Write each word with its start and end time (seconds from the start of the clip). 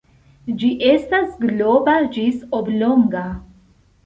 Ĝi 0.61 0.69
estas 0.93 1.35
globa 1.43 1.99
ĝis 2.17 2.41
oblonga. 2.63 3.23